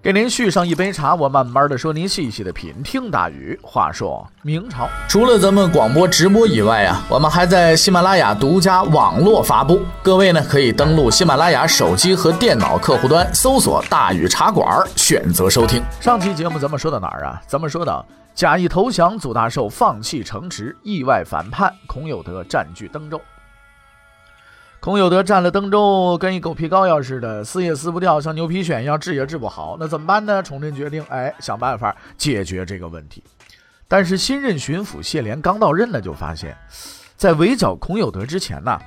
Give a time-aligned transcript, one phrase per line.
[0.00, 2.72] 给您续上一杯茶，我慢慢的说，您细细的品。
[2.84, 3.58] 听大禹。
[3.60, 9.80] 话说明朝，除了咱们广播直播以外啊，我们还在喜马拉雅独家网络发布。
[10.00, 15.82] 各位呢，可以登录喜马拉雅手机和电脑客户端，搜索“大禹茶馆”，选择收听。
[16.00, 17.42] 上期节目咱们说到哪儿啊？
[17.48, 18.06] 咱们说到
[18.36, 23.20] 假意投降，祖大寿放弃城池，意外反叛，孔有德占据登州。
[24.80, 29.76] 孔有德占了登州，跟一狗皮膏药似的，撕也撕不掉，像牛皮癣一样治也治不好。
[29.78, 30.42] 那怎么办呢？
[30.42, 33.22] 崇祯决定，哎，想办法解决这个问题。
[33.88, 36.56] 但是新任巡抚谢琏刚到任呢，就发现，
[37.16, 38.78] 在围剿孔有德之前呢，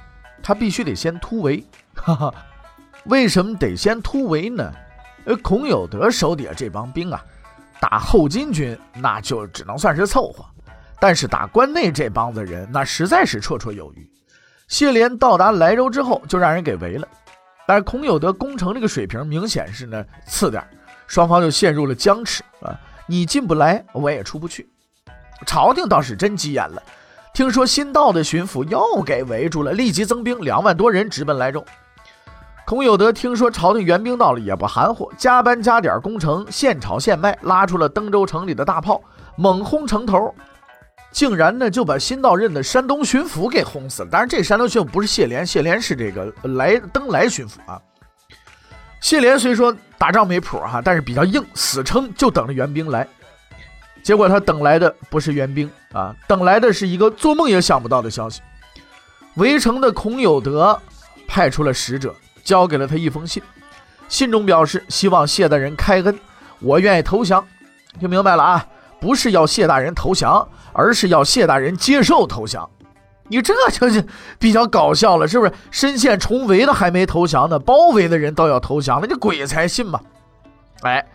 [0.41, 1.63] 他必须得先突围。
[1.93, 2.33] 哈哈，
[3.05, 4.71] 为什么得先突围呢？
[5.25, 7.21] 呃，孔有德手底下这帮兵啊，
[7.81, 10.45] 打后金军那就只能算是凑合，
[11.01, 14.09] 但是打关内这帮子人，那实在是绰绰有余。
[14.71, 17.05] 谢莲到达莱州之后，就让人给围了。
[17.67, 20.65] 但是孔有德攻城这个水平明显是呢次点，
[21.07, 22.79] 双方就陷入了僵持啊！
[23.05, 24.69] 你进不来，我也出不去。
[25.45, 26.81] 朝廷倒是真急眼了，
[27.33, 31.63] 听说新到的巡抚又给围住了，立即增兵两万多人直奔莱州。
[32.65, 39.01] 孔有德听说朝廷援兵到了，也不含糊，加班加点攻城，现炒现卖，拉出了登州城里的大炮，
[39.35, 40.33] 猛轰城头。
[41.11, 44.09] 竟然呢就把新到任的山东巡抚给轰死了。
[44.09, 47.79] 当然，这山东巡抚不是谢莲，谢莲是这个来登莱巡抚啊。
[49.01, 53.07] 谢莲虽说打仗没谱哈，但是比较硬，死撑就等着援兵来。
[54.03, 58.41] 结果他等来的不是援兵啊，等来的是一个做梦也想不到的消息。
[59.35, 60.79] 围城的孔有德
[61.27, 63.41] 派出了使者，交给了他一封信，
[64.07, 66.19] 信中表示希望谢大人开恩，
[66.59, 67.45] 我愿意投降。
[67.99, 68.67] 听明白了啊？
[69.01, 70.47] 不是要谢大人投降。
[70.73, 72.69] 而是要谢大人接受投降，
[73.27, 74.05] 你这就是
[74.39, 75.51] 比较搞笑了，是不是？
[75.69, 79.99] 身陷重围的还没投降呢，包围的人倒要投降了，这鬼才信嘛！
[80.83, 81.05] 哎，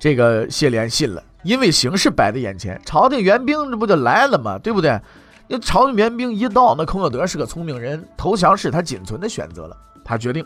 [0.00, 4.58] 这个谢莲信了，因为形势摆在眼前，朝廷援兵这不就来了吗？
[4.58, 5.00] 对不对？
[5.46, 10.44] 那朝廷援兵一到，那孔有德是个聪明人，投降是他仅存的选择了，他决定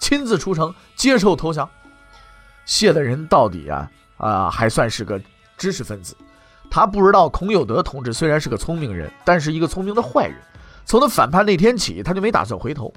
[0.00, 1.68] 亲自出城接受投降。
[2.64, 5.20] 谢的人到底啊啊，还算是个
[5.60, 6.16] 知识分子。
[6.70, 10.36] 他不知道孔有德同志虽然是个聪明人，但是一个聪明的坏人。
[10.86, 12.92] 从他反叛那天起，他就没打算回头。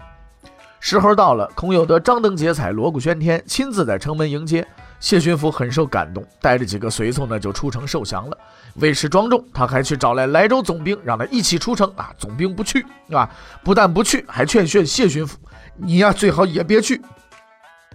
[0.80, 4.66] 时候到了，孔有德张灯结彩，锣鼓喧天，亲自在城门迎接。
[5.00, 8.38] 谢巡抚很受感动，带着几个随从呢，就出城受降了。
[8.76, 12.14] 为示庄重，他还去找来莱州总兵，让他一起出城啊。
[12.18, 13.30] 总兵不去啊，
[13.64, 15.34] 不但不去，还劝劝谢巡抚
[15.76, 17.02] ：“你呀，最好也别去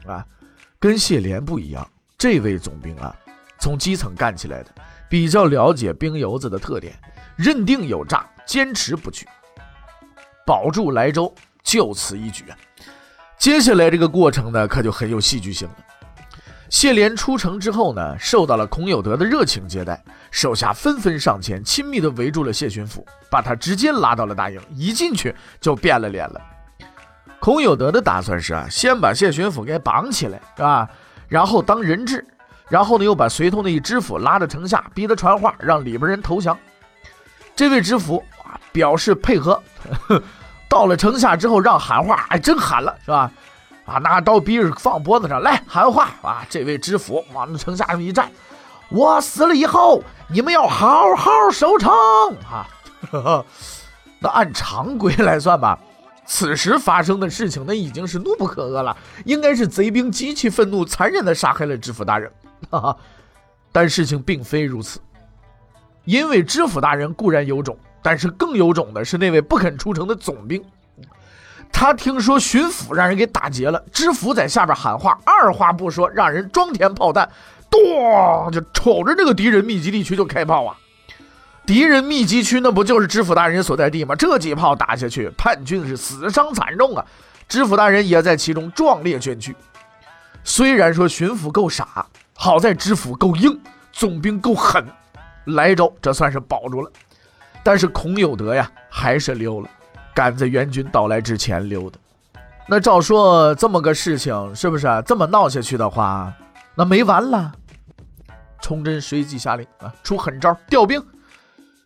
[0.07, 0.25] 啊。”
[0.79, 1.87] 跟谢莲不一样，
[2.19, 3.15] 这位总兵啊，
[3.59, 4.71] 从基层干起来的。
[5.11, 6.93] 比较了解兵油子的特点，
[7.35, 9.27] 认定有诈，坚持不去，
[10.45, 12.45] 保住莱州，就此一举。
[13.39, 15.75] 接下来这个过程呢，可就很有戏剧性了。
[16.69, 19.99] 谢莲出城之后呢，受到了孔有德的热情接待，
[20.31, 26.39] 手下纷纷上前，亲密地围住了谢巡抚，把他直接拉到了大营，一进去就变了脸了。
[27.41, 30.87] 孔有德的打算是啊，先把谢巡抚给绑起来，是吧？
[31.29, 32.23] 然后当人质。
[32.69, 36.57] 然后呢，又把随同的一知府拉到城下，逼他传话，让里边人投降。
[37.57, 39.63] 这位知府啊，表示配合。
[40.69, 43.31] 到了城下之后，让喊话，还真喊了，是吧？
[43.87, 46.45] 啊，拿刀逼着放脖子上来喊话啊！
[46.51, 48.31] 这位知府往城下一站，
[48.91, 51.91] 我死了以后，你们要好好守城
[52.51, 52.67] 啊！
[54.21, 55.79] 那按常规来算吧，
[56.27, 62.31] 此时发生的事情，那已经是怒不可遏了，应该是贼兵极其愤怒，残忍地杀害了知府大人。
[62.71, 62.97] 哈哈，
[63.73, 65.01] 但事情并非如此，
[66.05, 70.63] 因为知府大人固然有种，但是更有种的是那位不肯出城的总兵。
[71.71, 77.31] 他听说巡抚让人给打劫了，知府在下边喊话，二话不说，让人装填炮弹，
[77.71, 80.77] 咚就瞅着这个敌人密集地区就开炮啊！
[81.67, 84.15] 敌人密集区那不就是知府大人所在地吗？
[84.17, 87.05] 这几炮打下去，叛军是死伤惨重啊！
[87.47, 89.55] 知府大人也在其中壮烈捐躯。
[90.43, 92.07] 虽然说巡抚够傻。
[92.41, 94.87] 好在知府够硬，总兵够狠，
[95.47, 96.89] 莱州这算是保住了。
[97.65, 99.69] 但是孔有德呀，还是溜了，
[100.15, 101.99] 赶在援军到来之前溜的。
[102.69, 104.87] 那照说这么个事情，是不是？
[105.05, 106.33] 这么闹下去的话，
[106.77, 107.53] 那没完了。
[108.61, 111.05] 崇祯随即下令啊，出狠招，调兵。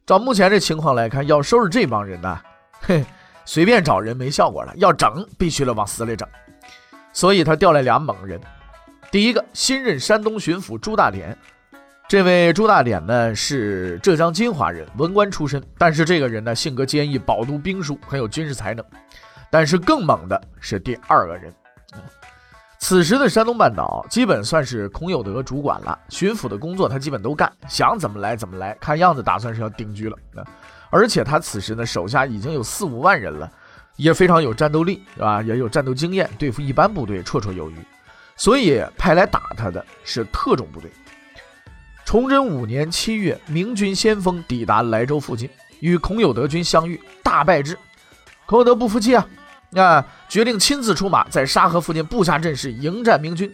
[0.04, 2.38] 照目前这情况来看，要收拾这帮人呢，
[2.82, 3.02] 嘿，
[3.46, 6.28] 随便找人没效果了，要整必须得往死里整。
[7.10, 8.38] 所以他调来俩猛人，
[9.12, 11.36] 第一个新任山东巡抚朱大典。
[12.08, 18.82] 这位朱大典呢是浙江金华人，文官出身，但是这个人呢性格坚毅，饱读兵书，很有军事才能。
[19.50, 21.52] 但是更猛的是第二个人。
[22.78, 30.16] 此时的山东半岛基本算是孔有德主管了，巡抚的工作他基本都干，想怎么来怎么来，看样子打算是要定居了。
[30.88, 33.52] 而且他此时呢手下已经有四五万人了，
[33.96, 35.42] 也非常有战斗力，是吧？
[35.42, 37.76] 也有战斗经验，对付一般部队绰绰有余。
[38.42, 40.90] 所以派来打他的是特种部队。
[42.04, 45.48] 崇祯五年七月，明军先锋抵达莱州附近，
[45.78, 47.78] 与孔有德军相遇，大败之。
[48.44, 49.24] 孔有德不服气啊，
[49.76, 53.48] 啊，决定亲自出马，在沙河附近布下阵势迎战明军。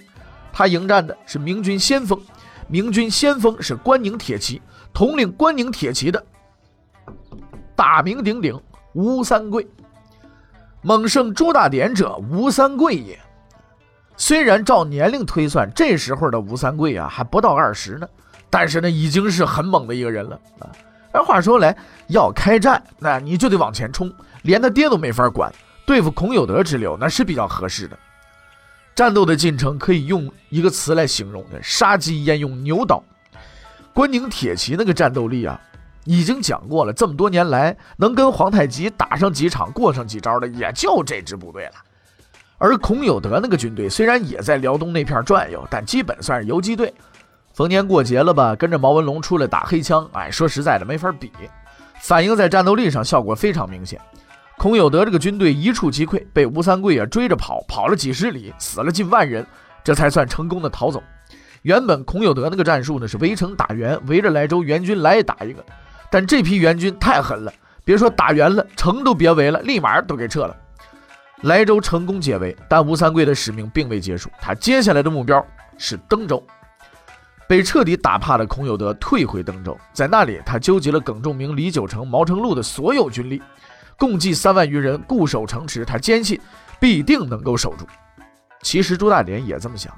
[0.54, 2.18] 他迎战的是明军先锋，
[2.66, 4.62] 明军先锋是关宁铁骑，
[4.94, 6.24] 统领关宁铁骑的
[7.76, 8.58] 大名鼎鼎
[8.94, 9.68] 吴三桂。
[10.80, 13.20] 猛胜朱大典者，吴三桂也。
[14.20, 18.06] 虽然照年龄推算，这时候的吴三桂啊，还不到二十呢。
[18.50, 20.66] 但是呢，已经是很猛的一个人了啊！
[21.12, 21.76] 而话说来，
[22.08, 24.12] 要开战，那你就得往前冲，
[24.42, 25.52] 连他爹都没法管。
[25.86, 27.96] 对付孔有德之流，那是比较合适的。
[28.94, 33.00] 战斗的进程可以用一个词来形容的：杀鸡焉用牛刀。
[33.94, 35.60] 关宁铁骑那个战斗力啊，
[36.04, 36.92] 已经讲过了。
[36.92, 41.72] 这么多年来，能跟皇太极打上几场、过上几招的，也就这支部队了。
[42.58, 46.92] 而孔有德那个军队虽然也在辽东那片转悠，但基本算是游击队。
[47.54, 51.30] 逢年过节了吧，跟着毛文龙出来打黑枪，哎，说实在的没法比，
[52.00, 54.00] 反映在战斗力上效果非常明显。
[54.56, 59.46] 孔有德这个军队一触即溃，被吴三桂啊追着跑，跑了几十里，死了近万人，
[59.84, 61.02] 这才算成功的逃走。
[61.62, 65.64] 原本孔有德那个战术呢是围城打援，围着莱州援军来打一个，
[66.10, 67.52] 但这批援军太狠了，
[67.84, 70.56] 别说打援了，城都别围了，立马都给撤了。
[71.42, 75.44] 莱州成功解围，但吴三桂的使命并未结束，他接下来的目标
[75.76, 76.42] 是登州。
[77.46, 83.40] 被彻底打怕的孔有德退回登州，在那里，他纠集了耿仲明、李九成、毛成禄的所有军力，
[83.96, 85.84] 共计三万余人，固守城池。
[85.84, 86.38] 他坚信
[86.78, 87.86] 必定能够守住。
[88.62, 89.96] 其实朱大典也这么想，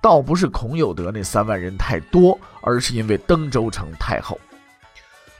[0.00, 4.40] 倒不是孔有德那三万人太多，而是因为登州城太厚。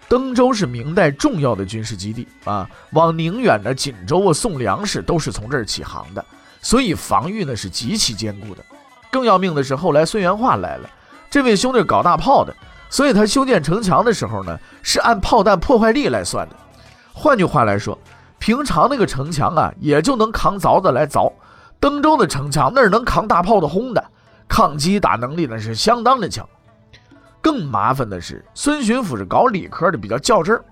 [0.09, 6.25] 登州是明代重要的军事基地啊，往宁远的锦州啊送粮食都是从这儿起航的，
[6.63, 8.65] 所以防御呢是极其坚固的。
[9.11, 10.89] 更要命的是，后来孙元化来了。
[11.31, 12.55] 这位兄弟搞大炮的，
[12.89, 16.57] 所以他修建城墙的时候呢，是按炮弹破坏力来算的。
[17.13, 17.99] 换句话来说，
[18.39, 21.31] 平常那个城墙啊，也就能扛凿子来凿；
[21.79, 24.03] 登州的城墙那是能扛大炮的轰的，
[24.49, 26.49] 抗击打能力那是相当的强。
[27.49, 30.63] 更麻烦的是，孙巡抚是搞理科的，比较较真儿，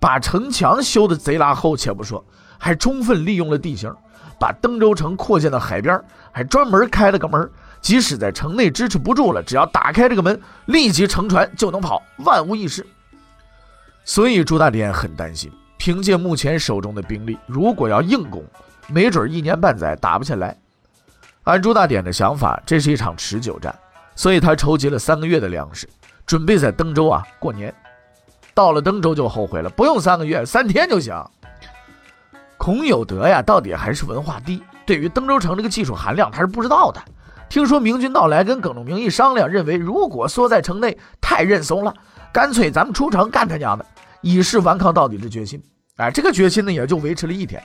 [0.00, 2.24] 把城墙修的贼拉厚，且不说，
[2.56, 3.94] 还充分利用了地形，
[4.40, 7.50] 把登州城扩建到海边，还专门开了个门。
[7.82, 12.86] 即使在城内支持不住了，只要打开这个门，立即乘船就能跑，万无一失。
[14.02, 18.42] 所以朱大典很担心，凭借目前手中的兵力，如果要硬攻，
[18.88, 20.56] 没准一年半载打不下来。
[21.42, 23.78] 按朱大典的想法，这是一场持久战，
[24.16, 25.86] 所以他筹集了三个月的粮食，
[26.26, 27.74] 准备在登州啊过年。
[28.54, 31.12] 到了登州就后悔了，不用三个月，三天就行。
[32.56, 37.02] 孔有德呀，到底还是文化低，对于登州城这个技术含量，他是不知道的。
[37.48, 41.92] 听说明军到来，跟耿仲明一商量，认为如果缩在城内太认怂了，
[42.32, 43.84] 干脆咱们出城干他娘的，
[44.22, 45.62] 以示顽抗到底的决心。
[45.96, 47.62] 哎，这个决心呢，也就维持了一天。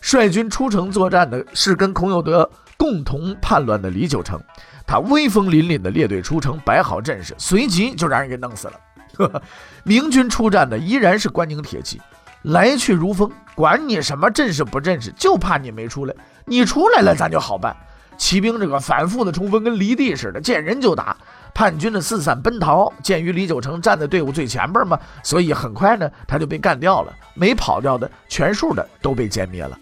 [0.00, 4.40] 率军出城作战的是跟孔有德共同叛乱的李九成，
[4.86, 9.40] 他威风凛凛的列队出城，摆好阵势，随即就让人给弄死了。
[9.84, 12.00] 明军出战的依然是关宁铁骑，
[12.42, 16.14] 来去如风，管你什么阵势不阵势，就怕你没出来。
[16.44, 17.74] 你出来了，咱就好办。
[18.16, 21.16] 骑兵这个反复的冲锋，跟犁地似的，见人就打。
[21.54, 27.12] 叛军的四散奔逃，鉴于李九成站在队伍最前边嘛，所以很快呢，他就被干掉了。
[27.34, 29.78] 没跑掉的，全数的都被歼灭了。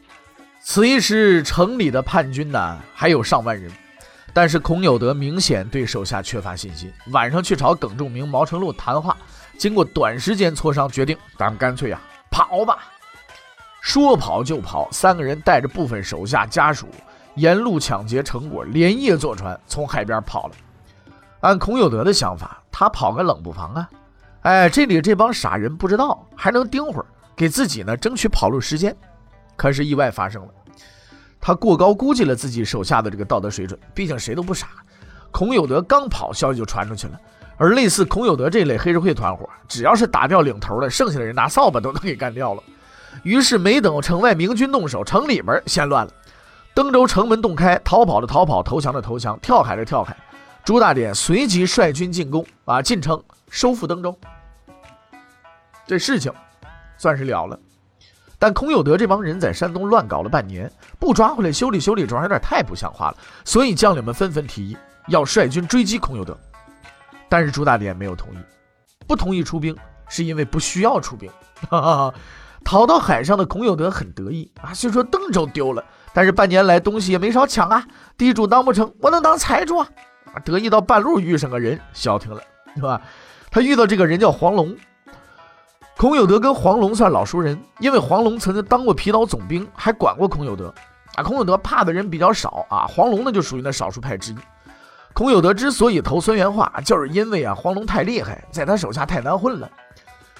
[0.65, 3.71] 此一时，城里的叛军呢，还有上万人。
[4.33, 9.17] 但是孔有德明显对手下缺乏信心，晚上去找耿仲明、毛成禄谈话，
[9.59, 12.01] 经过短时间磋商，决定咱们干脆呀
[12.31, 12.79] 跑吧。
[13.81, 16.87] 说跑就跑，三个人带着部分手下家属。
[17.35, 20.55] 沿路抢劫成果，连夜坐船从海边跑了。
[21.41, 23.91] 按孔有德的想法，他跑个冷不防啊！
[24.43, 28.97] 哎，这里这帮傻人不知道，还能盯会儿，给自己呢争取跑路时间。
[29.57, 30.49] 可是意外发生了，
[31.41, 33.79] 他过高估计了自己手下的这个道德水准。
[33.95, 34.69] 毕竟谁都不傻。
[35.31, 37.19] 孔有德刚跑，消息就传出去了，
[37.57, 42.63] 而类似孔有德这类黑社会团伙，只要是打掉领头的，剩下的人拿扫把都能给干掉了。
[43.23, 46.13] 于是没等城外明军动手，城里边先乱了。
[46.75, 50.17] 登州城门洞开，逃跑的逃跑，投降的投降，跳海的跳海。
[50.65, 54.17] 朱大典随即率军进攻，啊，进城收复登州。
[55.87, 56.33] 这事情
[56.97, 57.59] 算是了了。
[58.43, 60.69] 但孔有德这帮人在山东乱搞了半年，
[60.99, 63.17] 不抓回来修理修理，主要有点太不像话了。
[63.45, 66.37] 所以将领们纷纷提议要率军追击孔有德。
[67.29, 68.39] 但是朱大典没有同意，
[69.07, 69.77] 不同意出兵，
[70.09, 71.31] 是因为不需要出兵。
[71.71, 72.15] 哈哈，
[72.65, 77.87] 逃到海上的孔有德很得意啊，虽说登州丢了，但是半年来东西也没少抢啊，
[78.19, 79.89] 地主当不成，我能当财主啊！
[80.45, 82.43] 得意到半路遇上个人，消停了，
[82.75, 83.01] 是吧？
[83.53, 84.77] 他遇到这个人叫黄龙，
[86.03, 90.75] 孔有德跟黄龙算老熟人，因为黄龙曾经当过皮岛总兵，还管过孔有德
[91.15, 91.23] 啊。
[91.23, 94.37] 孔有德怕的人比较少啊，黄龙呢就属于那少数派之一。
[95.13, 99.71] 孔有德之所以投孙元化，就是因为啊，黄龙太厉害，在他手下太难混了，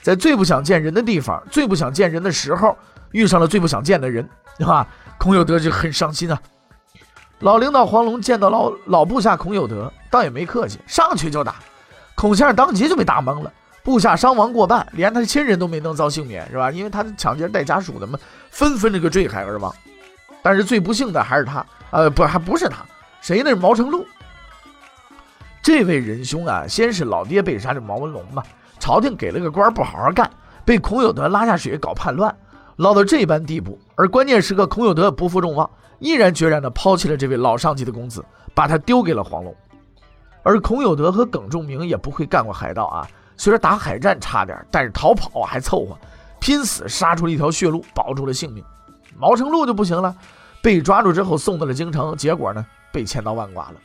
[0.03, 2.77] 在最不想见人的地方，最不想见人的时候，
[3.13, 4.29] 遇上了最不想见的人，
[4.59, 4.85] 对吧？
[5.17, 6.37] 孔有德就很伤心啊。
[7.39, 11.55] 老领导黄龙见到老老部下孔有德，倒也没客气，上去就打。
[12.17, 13.53] 孔先生当即就被打懵了，
[13.83, 16.71] 部下伤亡过半，连他的亲人都没能遭幸免，是吧？
[16.71, 18.19] 因为他的抢劫带家属的嘛，
[18.51, 19.75] 纷纷这个坠海而亡。
[20.43, 22.85] 但是最不幸的还是他，呃，不，还不是他，
[23.21, 23.51] 谁呢？
[23.51, 24.07] 是毛成禄。
[25.63, 28.43] 这位仁兄啊，先是老爹被杀的毛文龙嘛，
[28.79, 30.29] 朝廷给了个官不好好干，
[30.65, 32.35] 被孔有德拉下水搞叛乱，
[32.77, 33.79] 落到这般地步。
[33.95, 38.25] 而关键时刻，孔有德不负众望，毅然决然地抛弃了这位老上级的公子，
[38.55, 39.55] 把他丢给了黄龙。
[40.43, 45.99] 而孔有德和耿仲明也不会干过海盗啊，虽然打海战差点，但是逃跑还凑合，
[46.41, 48.65] 拼死杀出了一条血路，保住了性命。
[49.19, 50.15] 毛成禄就不行了，
[50.63, 53.81] 被抓住之后送到了京城，结果呢，被千刀万剐了。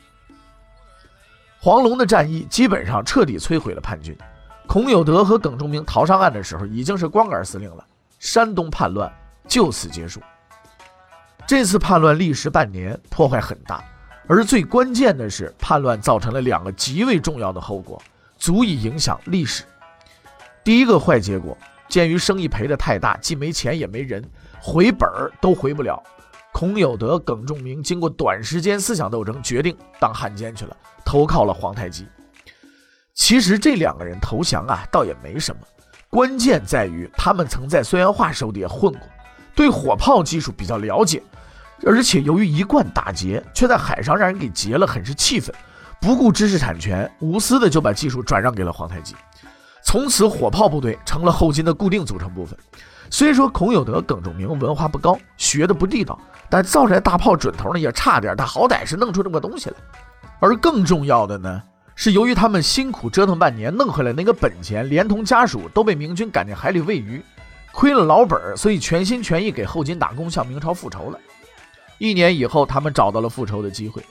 [1.60, 4.16] 黄龙的战役基本上彻底摧毁了叛军，
[4.66, 7.84] 孔有德和耿仲明逃上岸的时候，已经是光杆司令了。
[8.18, 9.12] 山东叛乱
[9.46, 10.20] 就此结束。
[11.46, 13.82] 这次叛乱历时半年，破坏很大，
[14.26, 18.00] 而最关键的是，叛乱造成了两个极为重要的后果，
[18.38, 19.64] 足以影响历史。
[20.64, 21.56] 第一个坏结果，
[21.88, 24.24] 鉴于生意赔得太大，既没钱也没人，
[24.60, 26.02] 回本儿都回不了。
[26.52, 32.06] 孔有德、耿仲明经过短时间思想斗争，决定当汉奸去了，投靠了皇太极。
[33.14, 35.60] 其实这两个人投降啊，倒也没什么，
[36.08, 39.00] 关键在于他们曾在孙元化手底下混过，
[39.54, 41.22] 对火炮技术比较了解，
[41.84, 45.54] 而且由于一贯打劫，却在海上让人给劫了，很是气愤，
[46.00, 49.14] 不顾知识产权，无私的就把技术转让给了皇太极。
[49.82, 52.58] 从此，火炮部队成了后金的固定组成部分。
[53.10, 56.18] 虽说孔有德、耿仲明文化不高，学的不地道。
[56.50, 59.76] 但造出来大炮准头呢也差点，他好歹是弄出这么个东西来。
[60.40, 61.62] 而更重要的呢，
[61.94, 67.22] 是由于他们辛苦折腾半年弄回来那个本钱，连同家属都被明军赶进海里喂鱼，
[67.72, 71.18] 亏了老本儿，所以全心全意给后金打工，向明朝复仇了。
[71.98, 74.02] 一年以后，他们找到了复仇的机会。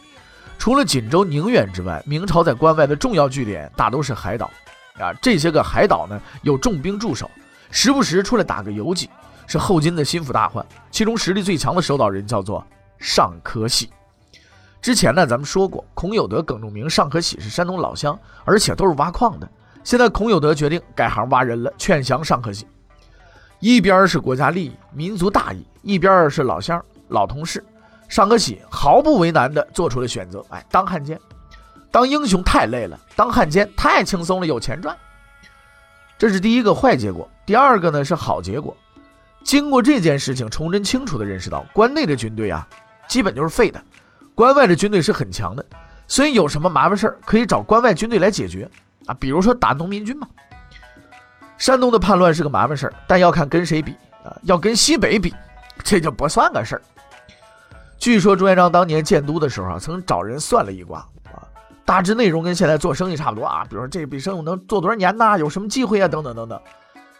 [0.58, 4.52] 除了锦州、宁远之外，明朝在关外的重要据点大都是海岛
[5.00, 5.14] 啊。
[5.22, 7.30] 这些个海岛呢，有重兵驻守，
[7.72, 9.10] 时不时出来打个游击。
[9.50, 12.62] 是后金的心腹大患，其中实力最强的守岛人叫做
[13.00, 13.90] 尚可喜。
[14.82, 19.50] 之前呢，咱们说过，孔有德、耿仲明、尚可喜是山东老乡，而且都是挖矿的。
[19.86, 22.68] 现在孔有德决定改行挖人了，劝降尚可喜。
[23.62, 27.64] 一边是国家利益、民族大义，一边是老乡、老同事。
[28.08, 31.20] 尚可喜毫不为难的做出了选择：哎，当汉奸，
[31.92, 34.96] 当英雄太累了，当汉奸太轻松了，有钱赚。
[36.18, 37.30] 这是第一个坏结果。
[37.46, 38.76] 第二个呢是好结果。
[39.44, 42.68] 经过这件事情，崇祯清楚地认识到，关内的军队啊，
[43.08, 43.80] 基本就是废的；
[44.36, 45.66] 关外的军队是很强的，
[46.08, 48.70] 所以有什么麻烦事儿可以找关外军队来解决
[49.06, 49.14] 啊。
[49.20, 50.28] 比如说打农民军嘛。
[51.58, 54.36] 山东的叛乱是个麻烦事儿，但要看跟谁比啊。
[54.44, 55.34] 要跟西北比，
[55.84, 56.82] 这就不算个事儿。
[57.98, 61.44] 据说朱元璋当年建都的时候啊，曾找人算了一卦啊，
[61.86, 63.66] 大致内容跟现在做生意差不多啊。
[63.70, 65.38] 比如说这笔生意能做多少年呐？
[65.38, 66.08] 有什么机会啊？
[66.08, 66.60] 等等等等。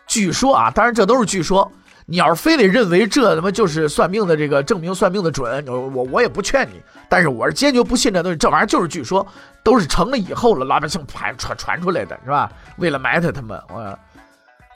[0.06, 1.72] 据说啊，当然这都是据说。
[2.10, 6.82] 你要是非得认为这他妈就是算命的这个证明算命的准，我我也不劝你。
[7.10, 9.28] 但是我是坚决不信这东西，这玩意儿就是据说，
[9.62, 12.50] 都是成了以后了，老百姓传传传出来的是吧？
[12.78, 14.00] 为了埋汰他们，我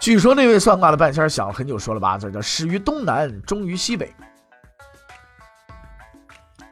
[0.01, 4.13] 据说那位算卦的半仙想了很久，说了八个字，叫始于东南，终于西北。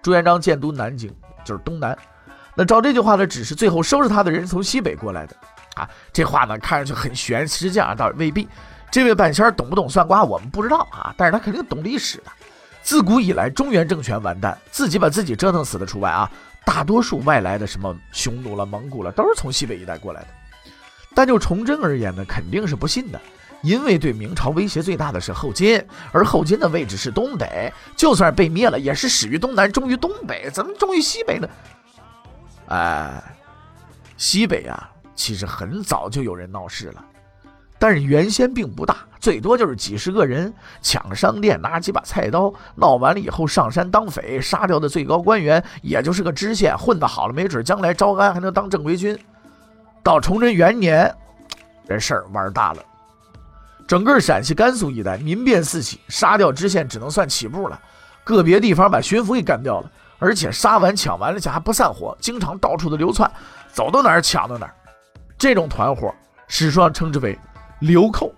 [0.01, 1.13] 朱元璋建都南京
[1.43, 1.97] 就是东南，
[2.55, 5.35] 那照这句话的指示，最后收拾他的人从西北过来的
[5.75, 5.89] 啊。
[6.13, 8.47] 这话呢看上去很玄，实际上倒未必。
[8.91, 12.31] 这位半仙懂不懂算卦，我们不知道啊，但是他肯定懂历史的。
[12.81, 16.31] 自古以来，中原政权完蛋，自己把自己折腾死的除外啊，
[16.65, 20.27] 大多数外来的什么匈奴了、蒙古了，都是从西北一带过来的。
[21.13, 23.21] 但就崇祯而言呢，肯定是不信的，
[23.61, 31.49] 因为对明朝威胁最大的是后金，而后金的位置是东北，就算被灭了，也是始于东南，终于东北，怎么终于西北呢？
[32.67, 33.21] 哎，
[34.15, 37.05] 西北啊，其实很早就有人闹事了。
[37.81, 49.17] 但是原先并不大，最多就是几十个人抢商店，拿几把菜刀，闹完了以后上山当匪，杀掉的最高官员也就是个知县，混得好了，没准将来招安还能当正规军。
[50.03, 51.13] 到崇祯元年，
[51.87, 52.83] 这事儿玩大了，
[53.89, 57.81] 整个陕西、甘肃一带民变四起，杀掉知县只能算起步了，
[58.23, 63.27] 个别地方把巡抚给干掉了，而且杀完抢完了且还不散伙，经常到处的流窜，
[63.73, 64.75] 走到哪儿抢到哪儿。
[65.39, 66.13] 这种团伙，
[66.47, 67.35] 史书上称之为。
[67.79, 68.31] 流寇，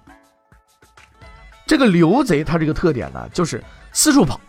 [1.68, 4.40] 这个流贼他这个特点呢，就是四处跑，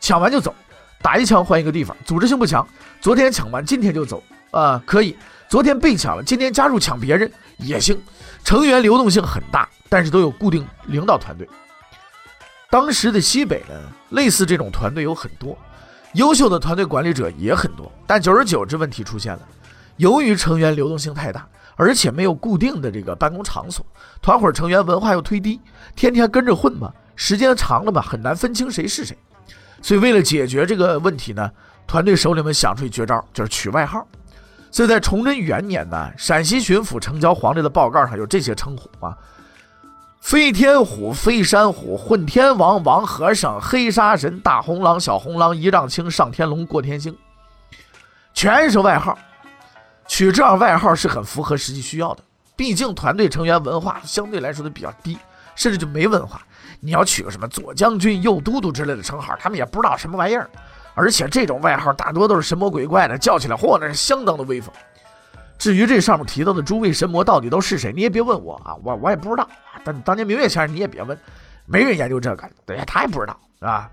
[0.00, 0.52] 抢完就走，
[1.00, 2.66] 打一枪换一个地方，组织性不强。
[3.00, 5.16] 昨天抢完，今天就走啊，可以。
[5.50, 8.00] 昨天被抢了，今天加入抢别人也行。
[8.44, 11.46] 成员流动性很大，但是都有固定领导团队。
[12.70, 13.74] 当时的西北呢，
[14.10, 15.58] 类似这种团队有很多，
[16.14, 19.40] 优秀的团队管理者也很多，但久而久之问题出现了，
[19.96, 21.46] 由于成员流动性太大。
[21.76, 23.84] 而且没有固定的这个办公场所，
[24.20, 25.58] 团伙成员文化又忒低，
[25.96, 29.16] 天天跟着混嘛，时间长了吧，很难分清谁是谁。
[29.80, 31.50] 所以为了解决这个问题呢，
[31.86, 34.06] 团队首领们想出一绝招，就是取外号。
[34.70, 39.16] 所以在崇祯元年呢，陕西巡抚呈交皇帝的报告上有这些称呼啊：
[40.20, 47.16] 飞天虎、飞山虎、混天王、王和尚、黑沙神、大红狼、小红狼、一丈青、上天龙、过天星，
[48.32, 49.18] 全是外号。
[50.06, 52.22] 取这样外号是很符合实际需要的，
[52.56, 55.16] 毕竟团队成员文化相对来说都比较低，
[55.54, 56.42] 甚至就没文化。
[56.80, 60.48] 你要取个什么左将军、右都督之类的称号，他们也不知道什么玩意儿。
[60.94, 64.72] 而且这种外号大多都是神魔鬼怪的，叫起来嚯，那是相当的威风。
[65.58, 69.48] 至于这上面提到的诸位神魔到底都是谁，你也别问我啊，我我也不知道。
[69.84, 71.18] 但当年明月先生你也别问，
[71.66, 73.90] 没人研究这个，对，他也不知道啊。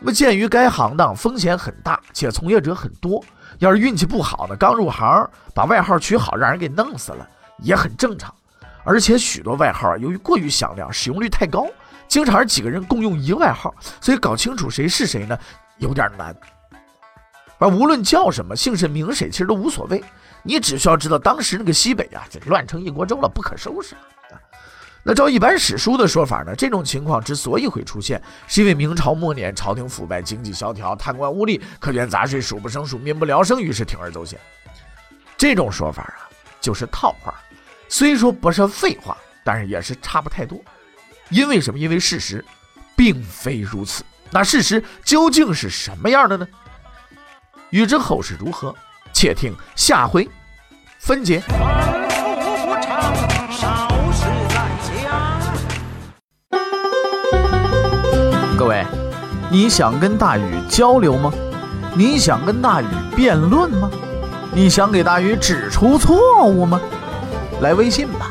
[0.00, 3.24] 那么鉴于该行当风险很大，且从业者很多。
[3.58, 8.34] 要是运气不好呢，刚入行把外号取好，让人给弄死了也很正常。
[8.82, 11.66] 而且许多外号由于过于响亮，使用率太高，
[12.06, 15.38] 经常是几个人共用一个外号，所以搞清楚谁是谁呢，
[15.78, 16.34] 有点难。
[17.58, 20.02] 而无论叫什么，姓甚名谁，其实都无所谓。
[20.42, 23.94] 你只需要知道当时那个西北啊，这乱成一锅粥了，不可收拾
[24.30, 24.36] 啊。
[25.02, 34.38] 那照一般史书的说法呢，这种情况之所以会出现，是因为明朝末年朝廷腐败、经济萧条、贪官污吏、苛捐杂税数不胜数、民不聊生，于是铤而走险。
[35.36, 36.28] 这种说法啊，
[36.60, 37.34] 就是套话，
[37.88, 40.60] 虽说不是废话，但是也是差不太多。
[41.30, 41.78] 因为什么？
[41.78, 42.44] 因为事实
[42.96, 44.04] 并非如此。
[44.30, 46.46] 那事实究竟是什么样的呢？
[47.70, 48.74] 欲知后事如何，
[49.12, 50.28] 且听下回
[50.98, 51.42] 分解。
[58.56, 58.84] 各位，
[59.50, 61.32] 你想跟大禹交流吗？
[61.94, 63.90] 你想跟大禹辩论吗？
[64.52, 66.80] 你想给大禹指出错误吗？
[67.60, 68.30] 来微信吧，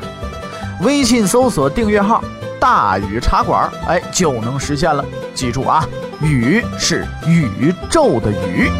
[0.82, 2.24] 微信搜索订阅号
[2.60, 5.04] “大禹茶馆”，哎，就能实现了。
[5.44, 5.86] 记住啊，
[6.22, 8.72] 宇是宇宙的宇。